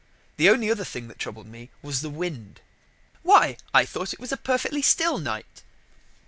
The 0.37 0.49
only 0.49 0.71
other 0.71 0.83
thing 0.83 1.07
that 1.09 1.19
troubled 1.19 1.45
me 1.45 1.69
was 1.83 2.01
the 2.01 2.09
wind." 2.09 2.61
"Why, 3.21 3.57
I 3.71 3.85
thought 3.85 4.13
it 4.13 4.19
was 4.19 4.31
a 4.31 4.35
perfectly 4.35 4.81
still 4.81 5.19
night." 5.19 5.61